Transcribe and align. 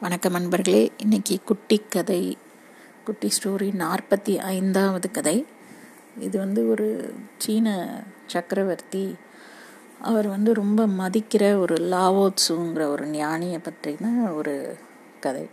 வணக்கம் 0.00 0.32
நண்பர்களே. 0.32 0.92
இன்னைக்கு 0.96 1.40
குட்டி 1.44 1.82
கதை 1.88 2.38
குட்டி 3.04 3.28
ஸ்டோரி 3.28 3.74
நாற்பத்தி 3.76 4.36
ஐந்தாவது 4.36 5.10
கதை. 5.10 5.46
இது 6.18 6.38
வந்து 6.38 6.70
ஒரு 6.70 7.14
சீன 7.38 7.88
சக்கரவர்த்தி. 8.26 9.16
அவர் 10.00 10.28
வந்து 10.28 10.54
ரொம்ப 10.54 10.86
மதிக்கிற 10.86 11.58
ஒரு 11.58 11.74
லாவோத்ஸுங்கிற 11.74 12.86
ஒரு 12.86 13.06
ஞானியை 13.06 13.58
பற்றின 13.62 14.34
ஒரு 14.34 14.76
கதை. 15.20 15.48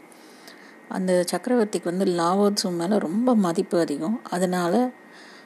அந்த 0.90 1.26
சக்கரவர்த்திக்கு 1.32 1.84
வந்து 1.84 2.06
லாவோத்ஸு 2.06 2.72
மேலே 2.72 2.98
ரொம்ப 2.98 3.36
மதிப்பு 3.36 3.80
அதிகம். 3.80 4.22
அதனால் 4.24 4.94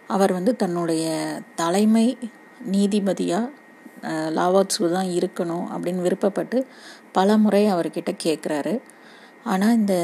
அவர் 0.07 0.33
வந்து 0.33 0.55
தன்னுடைய 0.55 1.39
தலைமை 1.55 2.17
நீதிபதியாக 2.71 3.49
லாவோத்சு 4.37 4.89
தான் 4.97 5.09
இருக்கணும் 5.19 5.65
அப்படின்னு 5.73 6.05
விருப்பப்பட்டு 6.07 6.59
பல 7.17 7.37
முறை 7.43 7.63
அவர்கிட்ட 7.73 8.11
கேட்குறாரு 8.25 8.73
ஆனால் 9.51 9.75
இந்த 9.79 9.95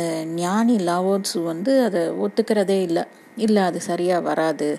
ஞானி 0.41 0.75
லாவோத்சு 0.89 1.39
வந்து 1.51 1.71
அதை 1.87 2.01
ஒத்துக்கிறதே 2.25 2.77
இல்லை. 2.87 3.03
இல்லை 3.45 3.61
அது 3.69 3.79
சரியாக 3.91 4.25
வராது. 4.29 4.69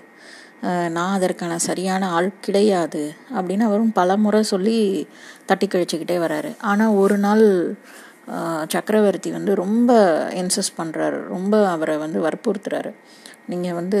நான் 0.95 1.15
அதற்கான 1.17 1.57
சரியான 1.69 2.07
ஆள் 2.17 2.29
கிடையாது 2.45 3.01
அப்படின்னு 3.37 3.63
அவரும் 3.69 3.93
பல 3.99 4.17
முறை 4.23 4.39
சொல்லி 4.53 4.77
தட்டி 5.49 5.67
கழிச்சுக்கிட்டே 5.73 6.17
வராரு. 6.25 6.51
ஆனால் 6.71 6.97
ஒரு 7.03 7.17
நாள் 7.25 7.45
சக்கரவர்த்தி 8.73 9.29
வந்து 9.35 9.51
ரொம்ப 9.63 9.91
இன்சஸ்ட் 10.41 10.77
பண்ணுறாரு 10.79 11.19
ரொம்ப 11.33 11.53
அவரை 11.73 11.95
வந்து 12.05 12.19
வற்புறுத்துறாரு. 12.25 12.91
நீங்கள் 13.51 13.77
வந்து 13.79 13.99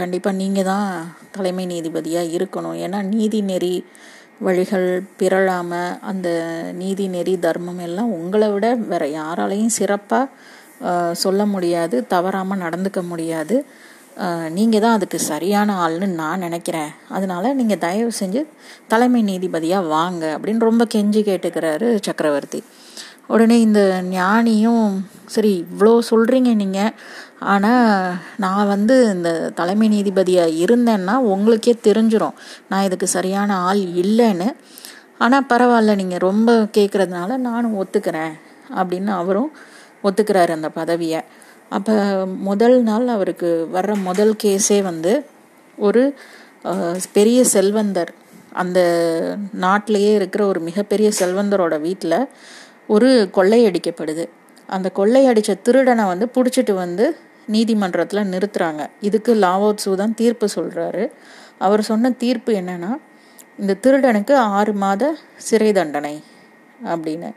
கண்டிப்பாக 0.00 0.40
நீங்கள் 0.42 0.68
தான் 0.72 0.90
தலைமை 1.34 1.64
நீதிபதியாக 1.72 2.32
இருக்கணும். 2.36 2.76
ஏன்னா 2.84 3.00
நீதி 3.14 3.40
நெறி 3.50 3.74
வழிகள் 4.44 4.88
பிறழாமல் 5.20 5.96
அந்த 6.10 6.28
நீதி 6.80 7.04
நெறி 7.14 7.34
தர்மம் 7.44 7.82
எல்லாம் 7.86 8.10
உங்களை 8.18 8.48
விட 8.54 8.66
வேறு 8.90 9.08
யாராலையும் 9.20 9.76
சிறப்பாக 9.78 11.12
சொல்ல 11.24 11.42
முடியாது 11.52 11.96
தவறாமல் 12.14 12.62
நடந்துக்க 12.64 13.00
முடியாது. 13.12 13.56
நீங்கள் 14.56 14.82
தான் 14.84 14.96
அதுக்கு 14.96 15.18
சரியான 15.30 15.70
ஆள்னு 15.84 16.06
நான் 16.20 16.44
நினைக்கிறேன். 16.46 16.92
அதனால 17.16 17.54
நீங்கள் 17.60 17.82
தயவு 17.86 18.12
செஞ்சு 18.20 18.42
தலைமை 18.92 19.22
நீதிபதியாக 19.30 19.90
வாங்க 19.96 20.24
அப்படின்னு 20.36 20.68
ரொம்ப 20.70 20.84
கெஞ்சி 20.94 21.22
கேட்டுக்கிறாரு 21.30 21.88
சக்கரவர்த்தி. 22.08 22.60
உடனே 23.34 23.56
இந்த 23.66 23.80
ஞானியும் 24.10 24.88
சரி 25.34 25.52
இவ்வளோ 25.64 25.94
சொல்கிறீங்க 26.10 26.50
நீங்கள் 26.62 26.92
ஆனால் 27.40 28.14
நான் 28.36 28.66
வந்து 28.66 28.94
இந்த 29.14 29.30
தலைமை 29.54 29.88
நீதிபதியாக 29.88 30.56
இருந்தேன்னா 30.64 31.14
உங்களுக்கே 31.32 31.74
தெரிஞ்சிடும் 31.82 32.38
நான் 32.68 32.84
இதுக்கு 32.84 33.06
சரியான 33.06 33.56
ஆள் 33.68 33.82
இல்லைன்னு. 34.02 34.48
ஆனால் 35.18 35.48
பரவாயில்ல 35.48 35.94
நீங்கள் 35.94 36.24
ரொம்ப 36.28 36.50
கேட்குறதுனால 36.78 37.36
நானும் 37.48 37.82
ஒத்துக்கிறேன் 37.82 38.34
அப்படின்னு 38.74 39.12
அவரும் 39.20 39.50
ஒத்துக்கிறாரு 40.02 40.52
அந்த 40.58 40.68
பதவியை. 40.68 41.20
அப்போ 41.68 41.94
முதல் 42.26 42.76
நாள் 42.82 43.06
அவருக்கு 43.08 43.50
வர்ற 43.72 43.92
முதல் 44.02 44.34
கேஸே 44.44 44.80
வந்து 44.82 45.12
ஒரு 45.78 46.02
பெரிய 47.12 47.38
செல்வந்தர். 47.44 48.12
அந்த 48.52 48.80
நாட்டிலேயே 49.52 50.12
இருக்கிற 50.14 50.46
ஒரு 50.46 50.60
மிகப்பெரிய 50.60 51.08
செல்வந்தரோட 51.18 51.80
வீட்டில் 51.80 52.18
ஒரு 52.86 53.30
கொள்ளையடிக்கப்படுது 53.34 54.24
அந்த 54.74 54.88
கொள்ளையடித்த 54.98 55.58
திருடனை 55.66 56.04
வந்து 56.04 56.26
பிடிச்சிட்டு 56.36 56.74
வந்து 56.74 57.06
நீதிமன்றத்தில் 57.54 58.30
நிறுத்துறாங்க. 58.32 58.82
இதுக்கு 59.00 59.34
லாவோத்சு 59.34 59.94
தான் 60.02 60.14
தீர்ப்பு 60.14 60.46
சொல்கிறாரு 60.54 61.04
அவர் 61.58 61.82
சொன்ன 61.90 62.10
தீர்ப்பு 62.22 62.52
என்னன்னா 62.60 62.92
இந்த 63.60 63.76
திருடனுக்கு 63.84 64.34
ஆறு 64.36 64.72
மாத 64.72 65.12
சிறை 65.36 65.70
தண்டனை 65.72 66.16
அப்படின்னு. 66.92 67.30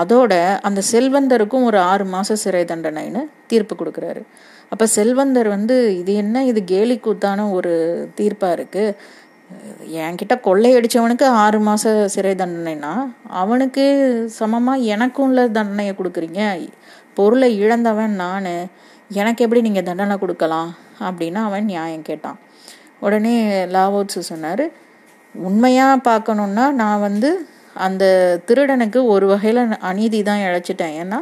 அதோட 0.00 0.32
அந்த 0.68 0.80
செல்வந்தருக்கும் 0.92 1.66
ஒரு 1.68 1.78
ஆறு 1.78 2.04
மாதம் 2.04 2.40
சிறை 2.44 2.64
தண்டனைன்னு 2.64 3.22
தீர்ப்பு 3.46 3.74
கொடுக்குறாரு. 3.80 4.22
அப்போ 4.72 4.86
செல்வந்தர் 4.86 5.48
வந்து 5.48 5.76
இது 5.98 6.12
என்ன? 6.14 6.44
இது 6.50 6.60
கேலி 6.64 6.96
கூத்தான 6.98 7.46
ஒரு 7.52 7.72
தீர்ப்பாக 8.18 8.56
இருக்குது 8.58 8.94
என்கிட்ட 10.02 10.34
கொள்ளையடிச்சவனுக்கு 10.46 11.26
ஆறு 11.42 11.58
மாத 11.66 11.92
சிறை 12.14 12.34
தண்டனைனா 12.42 12.92
அவனுக்கு 13.40 13.84
சமமாக 14.38 14.86
எனக்கும் 14.94 15.26
உள்ள 15.28 15.46
தண்டனையை 15.58 15.92
கொடுக்குறீங்க. 15.96 16.42
பொருளை 17.18 17.48
இழந்தவன் 17.62 18.14
நான். 18.24 18.50
எனக்கு 19.20 19.44
எப்படி 19.44 19.62
நீங்கள் 19.66 19.88
தண்டனை 19.88 20.16
கொடுக்கலாம்? 20.18 20.70
அப்படின்னு 21.08 21.40
அவன் 21.48 21.70
நியாயம் 21.72 22.08
கேட்டான். 22.10 22.38
உடனே 23.06 23.34
லாவோத்சு 23.74 24.20
சொன்னார் 24.32 24.64
உண்மையாக 25.34 26.04
பார்க்கணுன்னா 26.10 26.64
நான் 26.82 27.04
வந்து 27.06 27.30
அந்த 27.86 28.04
திருடனுக்கு 28.46 29.00
ஒரு 29.14 29.26
வகையில் 29.32 29.60
அநீதி 29.90 30.20
தான் 30.28 30.44
இழைச்சிட்டேன். 30.46 30.94
ஏன்னா 31.02 31.18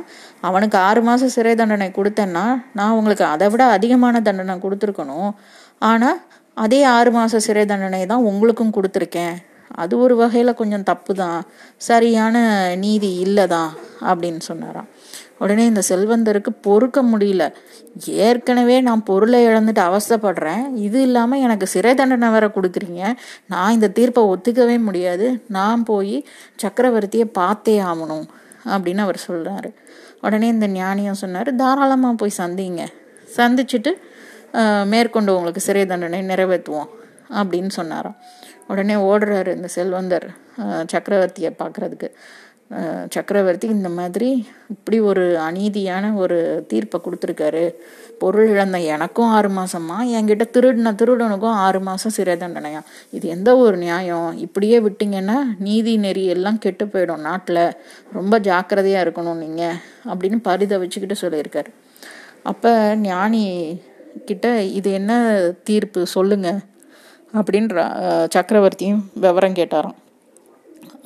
அவனுக்கு 0.49 0.77
ஆறு 0.89 1.01
மாதம் 1.09 1.35
சிறை 1.37 1.53
தண்டனை 1.61 1.89
கொடுத்தேன்னா 1.99 2.45
நான் 2.79 2.97
உங்களுக்கு 2.99 3.25
அதை 3.35 3.49
விட 3.53 3.65
அதிகமான 3.77 4.21
தண்டனை 4.29 4.57
கொடுத்துருக்கணும். 4.65 5.31
ஆனால் 5.89 6.19
அதே 6.63 6.81
ஆறு 6.97 7.11
மாத 7.17 7.41
சிறை 7.47 7.65
தண்டனை 7.71 8.03
தான் 8.13 8.27
உங்களுக்கும் 8.31 8.75
கொடுத்துருக்கேன். 8.77 9.37
அது 9.83 9.95
ஒரு 10.05 10.15
வகையில் 10.21 10.59
கொஞ்சம் 10.61 10.87
தப்பு 10.91 11.13
தான் 11.23 11.41
சரியான 11.89 12.37
நீதி 12.85 13.11
இல்லை 13.25 13.45
தான் 13.55 13.71
அப்படின்னு 14.11 14.43
சொன்னாராம். 14.51 14.89
உடனே 15.43 15.65
இந்த 15.71 15.83
செல்வந்தருக்கு 15.89 16.53
பொறுக்க 16.67 16.99
முடியல. 17.11 17.45
ஏற்கனவே 18.29 18.77
நான் 18.89 19.03
பொருளை 19.11 19.41
இழந்துட்டு 19.49 19.83
அவஸ்தப்படுறேன். 19.89 20.65
இது 20.87 20.99
இல்லாமல் 21.09 21.43
எனக்கு 21.47 21.67
சிறை 21.75 21.93
தண்டனை 22.01 22.31
வேற 22.37 22.47
கொடுக்குறீங்க. 22.57 23.03
நான் 23.53 23.75
இந்த 23.77 23.91
தீர்ப்பை 23.99 24.25
ஒத்துக்கவே 24.33 24.77
முடியாது. 24.89 25.29
நான் 25.59 25.83
போய் 25.91 26.17
சக்கரவர்த்தியை 26.65 27.29
பார்த்தே 27.41 27.77
ஆகணும் 27.91 28.27
அப்படின்னு 28.75 29.05
அவர் 29.07 29.27
சொல்கிறாரு 29.29 29.71
உடனே 30.27 30.47
இந்த 30.55 30.67
ஞானியம் 30.81 31.21
சொன்னார் 31.25 31.51
தாராளமாக 31.63 32.17
போய் 32.23 32.39
சந்திங்க. 32.43 32.85
சந்திச்சுட்டு 33.37 33.91
மேற்கொண்டு 34.93 35.37
உங்களுக்கு 35.37 35.67
சிறை 35.69 35.85
தண்டனை 35.87 36.21
நிறைவேற்றுவோம் 36.33 36.91
அப்படின்னு 37.39 37.73
சொன்னாராம். 37.79 38.19
உடனே 38.73 38.95
ஓடுறாரு 39.09 39.51
இந்த 39.59 39.69
செல்வந்தர் 39.77 40.29
சக்கரவர்த்தியை 40.93 41.51
பார்க்குறதுக்கு. 41.63 42.09
சக்கரவர்த்தி 43.15 43.67
இந்த 43.75 43.89
மாதிரி 43.99 44.29
இப்படி 44.75 44.97
ஒரு 45.11 45.23
அநீதியான 45.45 46.11
ஒரு 46.23 46.39
தீர்ப்பை 46.71 46.99
கொடுத்துருக்காரு. 47.05 47.63
பொருள் 48.23 48.49
இழந்த 48.55 48.79
எனக்கும் 48.95 49.31
ஆறு 49.37 49.51
மாசமா 49.59 49.97
என்கிட்ட 50.17 50.45
திருடின 50.55 50.93
திருடனுக்கும் 51.01 51.57
ஆறு 51.67 51.81
மாசம் 51.89 52.15
சிறை 52.17 52.35
தண்டனையா? 52.37 52.81
இது 53.17 53.27
எந்த 53.37 53.51
ஒரு 53.57 53.77
நியாயம்? 53.85 54.29
இப்படியே 54.47 54.79
விட்டீங்கன்னா 54.87 55.39
நீதி 55.59 55.95
நெறி 55.97 56.25
எல்லாம் 56.35 56.63
கெட்டு 56.65 56.87
போயிடும் 56.87 57.27
நாட்டில். 57.29 57.65
ரொம்ப 58.19 58.41
ஜாக்கிரதையா 58.49 59.03
இருக்கணும் 59.07 59.43
நீங்க 59.45 59.63
அப்படின்னு 60.05 60.41
பரிதவிச்சுக்கிட்டு 60.51 61.23
சொல்லியிருக்காரு. 61.25 61.73
அப்ப 62.43 62.95
ஞானி 63.09 63.47
கிட்ட 64.29 64.47
இது 64.79 64.89
என்ன 64.99 65.13
தீர்ப்பு 65.69 66.01
சொல்லுங்க 66.17 66.49
அப்படின்ற 67.39 67.77
சக்கரவர்த்தியும் 68.35 69.03
விவரம் 69.25 69.59
கேட்டாராம். 69.59 69.99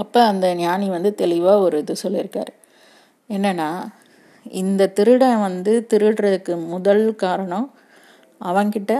அப்போ 0.02 0.20
அந்த 0.32 0.46
ஞானி 0.60 0.86
வந்து 0.96 1.10
தெளிவாக 1.22 1.64
ஒரு 1.66 1.76
இது 1.82 1.94
சொல்லியிருக்காரு. 2.04 2.52
என்னென்னா 3.30 3.68
இந்த 4.62 4.90
திருடன் 4.98 5.42
வந்து 5.48 5.72
திருடுறதுக்கு 5.90 6.54
முதல் 6.74 7.04
காரணம் 7.24 7.66
அவன்கிட்ட 8.40 8.92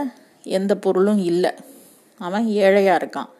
எந்த 0.57 0.73
பொருளும் 0.83 1.21
இல்லை. 1.31 1.51
அவன் 2.21 2.45
ஏழையாக 2.65 2.99
இருக்கான். 3.01 3.31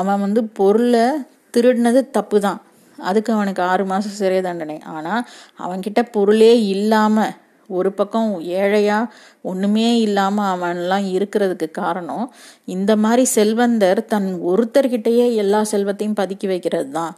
அவன் 0.00 0.22
வந்து 0.24 0.40
பொருளை 0.58 1.06
திருடினது 1.54 2.00
தப்பு 2.16 2.38
தான் 2.46 2.60
அதுக்கு 2.98 3.30
அவனுக்கு 3.36 3.62
ஆறு 3.70 3.84
மாதம் 3.92 4.18
சிறை 4.18 4.40
தண்டனை. 4.46 4.76
ஆனால் 4.94 5.24
அவன்கிட்ட 5.64 6.00
பொருளே 6.16 6.52
இல்லாமல் 6.74 7.34
ஒரு 7.66 7.92
பக்கம் 7.92 8.40
ஏழையா 8.40 8.98
ஒண்ணுமே 9.42 9.96
இல்லாம 9.96 10.46
அவன்லாம் 10.56 11.06
இருக்கிறதுக்கு 11.16 11.68
காரணம் 11.70 12.32
இந்த 12.64 12.96
மாதிரி 12.96 13.24
செல்வந்தர் 13.24 14.06
தன் 14.06 14.30
ஒருத்தர்கிட்டயே 14.42 15.34
எல்லா 15.34 15.62
செல்வத்தையும் 15.62 16.18
பதுக்கி 16.20 16.46
வைக்கிறது 16.46 16.90
தான் 16.90 17.14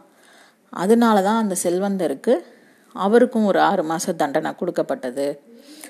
அதனால 0.69 1.21
தான் 1.21 1.41
அந்த 1.41 1.55
செல்வந்தருக்கு 1.63 2.33
அவருக்கும் 2.95 3.45
ஒரு 3.45 3.59
ஆறு 3.61 3.83
மாச 3.83 4.15
தண்டனை 4.15 4.51
கொடுக்கப்பட்டது. 4.55 5.39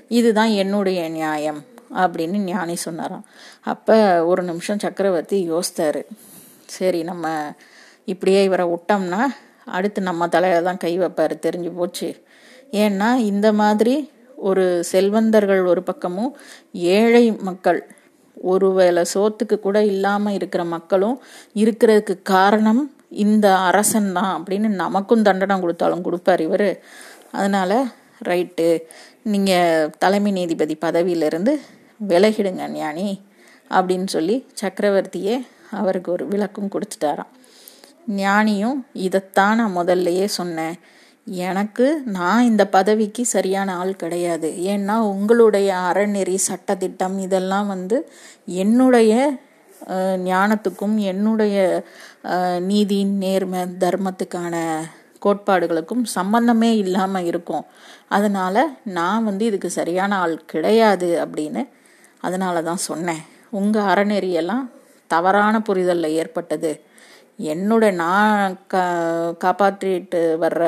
இதுதான் 0.08 0.50
என்னுடைய 0.50 1.10
நியாயம் 1.10 1.66
அப்படின்னு 1.96 2.38
ஞானி 2.38 2.76
சொன்னாராம். 2.76 3.26
அப்ப 3.64 3.96
ஒரு 4.26 4.44
நிமிஷம் 4.44 4.82
சக்கரவர்த்தி 4.86 5.38
யோசித்தாரு. 5.52 6.02
சரி 6.66 7.04
நம்ம 7.04 7.28
இப்படியே 8.06 8.44
இவரை 8.44 8.66
விட்டோம்னா 8.66 9.22
அடுத்து 9.66 10.02
நம்ம 10.02 10.28
தலையில 10.28 10.62
தான் 10.62 10.78
கை 10.78 11.00
வைப்பாரு 11.00 11.36
தெரிஞ்சு 11.46 11.72
போச்சு. 11.76 12.10
ஏன்னா 12.72 13.16
இந்த 13.16 13.54
மாதிரி 13.54 13.96
ஒரு 14.38 14.84
செல்வந்தர்கள் 14.92 15.62
ஒரு 15.66 15.84
பக்கமும் 15.84 16.32
ஏழை 16.74 17.32
மக்கள் 17.32 17.80
ஒரு 18.38 18.68
வேளை 18.74 19.04
சோத்துக்கு 19.14 19.60
கூட 19.60 19.78
இல்லாமல் 19.84 20.34
இருக்கிற 20.34 20.64
மக்களும் 20.64 21.22
இருக்கிறதுக்கு 21.56 22.16
காரணம் 22.22 22.82
இந்த 23.26 23.48
அரசன் 23.58 24.12
தான் 24.12 24.32
அப்படின்னு 24.38 24.70
நமக்கும் 24.84 25.22
தண்டனை 25.22 25.56
கொடுத்தாலும் 25.60 26.02
கொடுப்பார் 26.02 26.40
இவர். 26.40 26.70
அதனால் 27.32 27.78
ரைட்டு 28.30 28.68
நீங்கள் 29.24 29.90
தலைமை 29.98 30.32
நீதிபதி 30.32 30.76
பதவியிலிருந்து 30.76 31.54
விலகிடுங்க 32.00 32.66
ஞானி 32.72 33.10
அப்படின்னு 33.72 34.08
சொல்லி 34.08 34.36
சக்கரவர்த்தியே 34.62 35.36
அவருக்கு 35.72 36.12
ஒரு 36.12 36.28
விளக்கம் 36.28 36.72
கொடுத்துட்டாராம். 36.74 37.32
ஞானியும் 38.18 38.78
இதைத்தான் 39.06 39.56
நான் 39.56 39.78
முதல்லையே 39.78 40.26
சொன்னேன். 40.26 40.78
எனக்கு 41.46 41.86
நான் 42.18 42.48
இந்த 42.50 42.64
பதவிக்கு 42.76 43.24
சரியான 43.26 43.70
ஆள் 43.78 43.94
கிடையாது. 43.96 44.50
ஏன்னா 44.74 44.96
உங்களுடைய 45.14 45.70
அறநெறி 45.90 46.38
சட்டத்திட்டம் 46.50 47.18
இதெல்லாம் 47.26 47.68
வந்து 47.68 47.98
என்னுடைய 48.64 49.14
ஞானத்துக்கும் 50.30 50.96
என்னுடைய 51.12 51.58
நீதி 52.70 53.00
நேர்மை 53.24 53.62
தர்மத்துக்கான 53.84 54.56
கோட்பாடுகளுக்கும் 55.26 56.04
சம்பந்தமே 56.18 56.72
இல்லாமல் 56.78 57.28
இருக்கும். 57.32 57.66
அதனால் 58.16 58.62
நான் 58.98 59.28
வந்து 59.30 59.44
இதுக்கு 59.50 59.70
சரியான 59.80 60.12
ஆள் 60.24 60.36
கிடையாது 60.54 61.10
அப்படின்னு 61.24 61.64
அதனால 62.22 62.62
தான் 62.70 62.86
சொன்னேன். 62.90 63.24
உங்கள் 63.60 63.88
அறநெறியெல்லாம் 63.92 64.66
தவறான 65.08 65.56
புரிதலில் 65.62 66.16
ஏற்பட்டது. 66.22 66.72
என்னோட 67.54 67.86
நான் 68.04 68.54
கா 68.74 68.84
காப்பாற்றிட்டு 69.44 70.22
வர்ற 70.44 70.64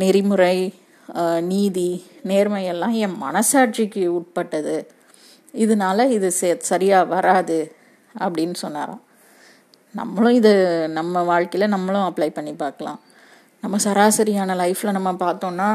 நெறிமுறை 0.00 0.56
நீதி 1.50 1.90
நேர்மையெல்லாம் 2.30 2.94
என் 3.04 3.18
மனசாட்சிக்கு 3.24 4.02
உட்பட்டது. 4.18 4.76
இதனால 5.64 6.06
இது 6.16 6.28
சே 6.38 6.48
சரியாக 6.70 7.10
வராது 7.12 7.58
அப்படின்னு 8.24 8.56
சொன்னாராம். 8.64 9.02
நம்மளும் 9.94 10.38
இது 10.40 10.52
நம்ம 10.98 11.22
வாழ்க்கையில் 11.30 11.72
நம்மளும் 11.74 12.06
அப்ளை 12.08 12.30
பண்ணி 12.38 12.52
பார்க்கலாம். 12.64 12.98
நம்ம 13.62 13.76
சராசரியான 13.86 14.56
லைஃப்பில் 14.62 14.96
நம்ம 14.98 15.12
பார்த்தோன்னா 15.24 15.68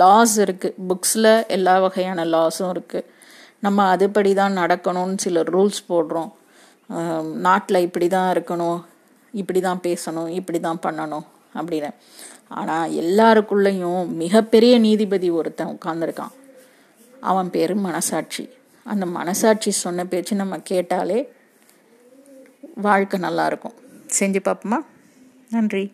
லாஸ் 0.00 0.36
இருக்குது 0.44 0.78
புக்ஸில் 0.88 1.32
எல்லா 1.56 1.74
வகையான 1.84 2.24
லாஸும் 2.34 2.72
இருக்குது 2.74 3.08
நம்ம 3.64 3.84
அதுபடி 3.94 4.32
தான் 4.40 4.58
நடக்கணும்னு 4.60 5.16
சில 5.24 5.42
ரூல்ஸ் 5.54 5.82
போடுறோம். 5.90 6.30
நாட்டில் 7.46 7.84
இப்படி 7.86 8.06
தான் 8.16 8.30
இருக்கணும் 8.34 8.80
இப்படி 9.40 9.60
தான் 9.68 9.84
பேசணும் 9.86 10.30
இப்படி 10.38 10.58
தான் 10.66 10.82
பண்ணணும். 10.86 11.26
அப்படின்னு. 11.54 11.90
ஆனால் 12.48 12.90
எல்லாருக்குள்ளேயும் 12.90 14.06
மிகப்பெரிய 14.06 14.78
நீதிபதி 14.78 15.30
ஒருத்தன் 15.30 15.78
உட்காந்துருக்கான் 15.78 16.32
அவன் 17.20 17.50
பேர் 17.50 17.74
மனசாட்சி. 17.74 18.48
அந்த 18.84 19.06
மனசாட்சி 19.06 19.70
சொன்ன 19.70 20.04
பேச்சு 20.04 20.36
நம்ம 20.36 20.58
கேட்டாலே 20.58 21.32
வாழ்க்கை 22.74 23.20
நல்லாயிருக்கும் 23.20 23.74
செஞ்சு 24.18 24.40
பார்ப்போமா? 24.44 24.78
நன்றி. 25.50 25.92